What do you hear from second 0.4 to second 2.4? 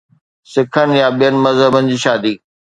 سکن يا ٻين مذهبن جي شادي.